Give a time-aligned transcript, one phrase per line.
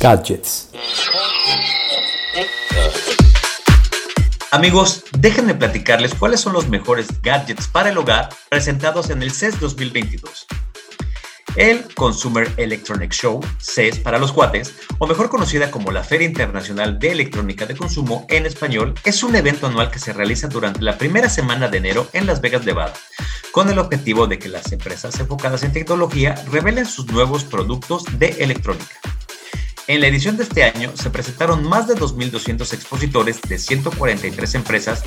[0.00, 0.70] Gadgets.
[4.50, 9.60] Amigos, déjenme platicarles cuáles son los mejores gadgets para el hogar presentados en el CES
[9.60, 10.46] 2022.
[11.54, 16.98] El Consumer Electronic Show, CES para los cuates, o mejor conocida como la Feria Internacional
[16.98, 20.96] de Electrónica de Consumo en español, es un evento anual que se realiza durante la
[20.96, 22.94] primera semana de enero en Las Vegas, Nevada,
[23.52, 28.28] con el objetivo de que las empresas enfocadas en tecnología revelen sus nuevos productos de
[28.38, 29.09] electrónica.
[29.90, 35.02] En la edición de este año se presentaron más de 2.200 expositores de 143 empresas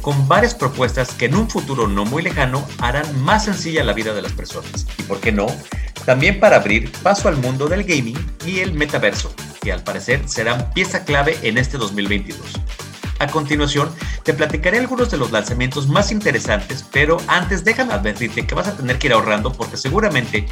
[0.00, 4.14] con varias propuestas que en un futuro no muy lejano harán más sencilla la vida
[4.14, 4.86] de las personas.
[4.96, 5.48] Y por qué no,
[6.06, 10.72] también para abrir paso al mundo del gaming y el metaverso, que al parecer serán
[10.72, 12.38] pieza clave en este 2022.
[13.18, 13.90] A continuación,
[14.22, 18.76] te platicaré algunos de los lanzamientos más interesantes, pero antes déjame advertirte que vas a
[18.76, 20.46] tener que ir ahorrando porque seguramente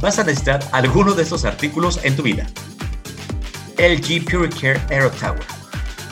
[0.00, 2.46] vas a necesitar alguno de estos artículos en tu vida.
[3.78, 5.44] LG PureCare Aero Tower.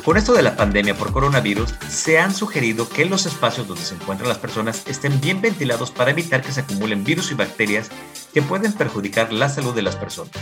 [0.04, 3.94] Con esto de la pandemia por coronavirus, se han sugerido que los espacios donde se
[3.94, 7.90] encuentran las personas estén bien ventilados para evitar que se acumulen virus y bacterias
[8.32, 10.32] que pueden perjudicar la salud de las personas.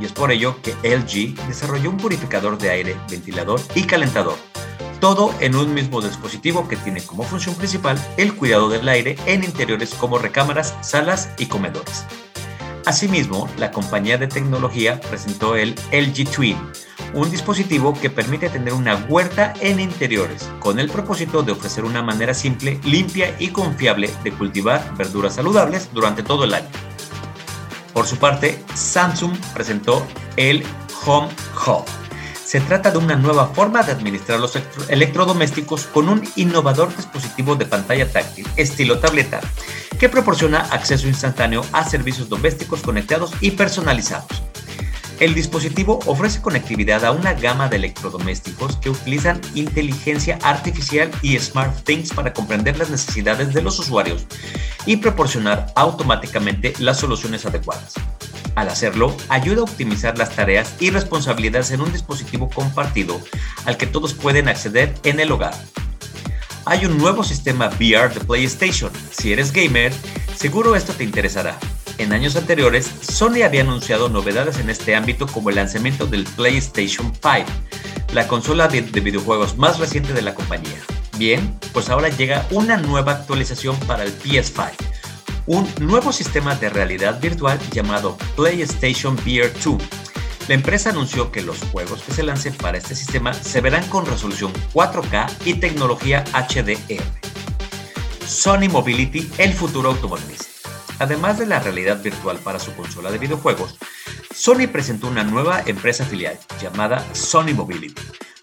[0.00, 4.36] Y es por ello que LG desarrolló un purificador de aire, ventilador y calentador,
[5.00, 9.42] todo en un mismo dispositivo que tiene como función principal el cuidado del aire en
[9.42, 12.04] interiores como recámaras, salas y comedores.
[12.88, 16.56] Asimismo, la compañía de tecnología presentó el LG Twin,
[17.12, 22.00] un dispositivo que permite tener una huerta en interiores, con el propósito de ofrecer una
[22.02, 26.68] manera simple, limpia y confiable de cultivar verduras saludables durante todo el año.
[27.92, 30.02] Por su parte, Samsung presentó
[30.38, 30.64] el
[31.04, 31.28] Home
[31.66, 32.07] Hub.
[32.48, 37.66] Se trata de una nueva forma de administrar los electrodomésticos con un innovador dispositivo de
[37.66, 39.42] pantalla táctil estilo tableta
[40.00, 44.42] que proporciona acceso instantáneo a servicios domésticos conectados y personalizados.
[45.20, 52.14] El dispositivo ofrece conectividad a una gama de electrodomésticos que utilizan inteligencia artificial y SmartThings
[52.14, 54.24] para comprender las necesidades de los usuarios
[54.86, 57.92] y proporcionar automáticamente las soluciones adecuadas.
[58.58, 63.20] Al hacerlo, ayuda a optimizar las tareas y responsabilidades en un dispositivo compartido
[63.64, 65.54] al que todos pueden acceder en el hogar
[66.70, 68.92] hay un nuevo sistema VR de PlayStation.
[69.10, 69.90] Si eres gamer,
[70.36, 71.58] seguro esto te interesará.
[71.96, 77.10] En años anteriores, Sony había anunciado novedades en este ámbito como el lanzamiento del PlayStation
[77.14, 77.50] 5,
[78.12, 80.76] la consola de videojuegos más reciente de la compañía.
[81.16, 84.72] Bien, pues ahora llega una nueva actualización para el PS5,
[85.48, 89.82] un nuevo sistema de realidad virtual llamado PlayStation VR 2
[90.48, 94.06] la empresa anunció que los juegos que se lancen para este sistema se verán con
[94.06, 97.04] resolución 4K y tecnología HDR.
[98.26, 100.62] Sony Mobility, el futuro automotriz.
[101.00, 103.76] Además de la realidad virtual para su consola de videojuegos,
[104.34, 108.00] Sony presentó una nueva empresa filial llamada Sony Mobility,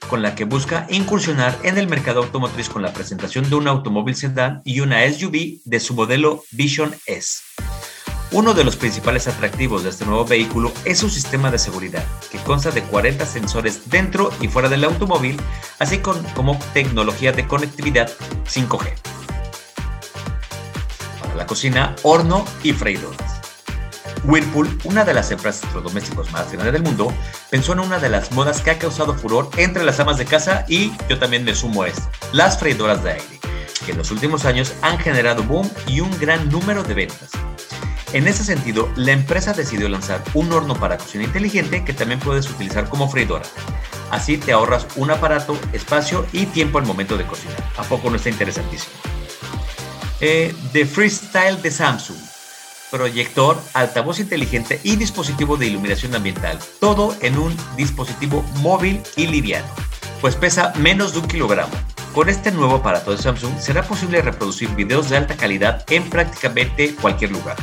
[0.10, 4.16] con la que busca incursionar en el mercado automotriz con la presentación de un automóvil
[4.16, 7.40] sedán y una SUV de su modelo Vision S.
[8.32, 12.38] Uno de los principales atractivos de este nuevo vehículo es su sistema de seguridad, que
[12.40, 15.38] consta de 40 sensores dentro y fuera del automóvil,
[15.80, 18.12] así como tecnología de conectividad
[18.46, 18.94] 5G.
[21.22, 23.35] Para la cocina, horno y freidoras.
[24.28, 27.14] Whirlpool, una de las empresas electrodomésticos más grandes del mundo,
[27.50, 30.66] pensó en una de las modas que ha causado furor entre las amas de casa
[30.68, 33.40] y yo también me sumo a esto, las freidoras de aire,
[33.86, 37.32] que en los últimos años han generado boom y un gran número de ventas.
[38.14, 42.50] En ese sentido, la empresa decidió lanzar un horno para cocina inteligente que también puedes
[42.50, 43.46] utilizar como freidora.
[44.10, 47.62] Así te ahorras un aparato, espacio y tiempo al momento de cocinar.
[47.78, 48.94] ¿A poco no está interesantísimo?
[50.22, 52.35] Eh, The Freestyle de Samsung.
[52.92, 56.60] Proyector, altavoz inteligente y dispositivo de iluminación ambiental.
[56.80, 59.68] Todo en un dispositivo móvil y liviano.
[60.22, 61.74] Pues pesa menos de un kilogramo.
[62.14, 66.96] Con este nuevo aparato de Samsung será posible reproducir videos de alta calidad en prácticamente
[66.96, 67.58] cualquier lugar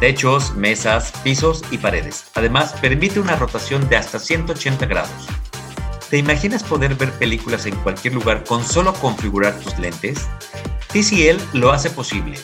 [0.00, 2.24] techos, mesas, pisos y paredes.
[2.34, 5.28] Además, permite una rotación de hasta 180 grados.
[6.08, 10.26] ¿Te imaginas poder ver películas en cualquier lugar con solo configurar tus lentes?
[10.92, 12.38] TCL lo hace posible.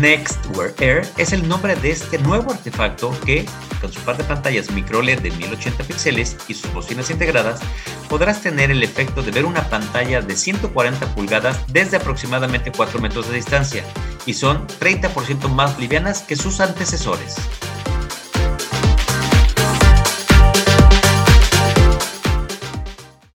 [0.00, 3.44] Nextwear Air es el nombre de este nuevo artefacto que,
[3.80, 7.60] con su par de pantallas micro LED de 1080 píxeles y sus bocinas integradas,
[8.08, 13.28] podrás tener el efecto de ver una pantalla de 140 pulgadas desde aproximadamente 4 metros
[13.28, 13.84] de distancia
[14.24, 17.36] y son 30% más livianas que sus antecesores.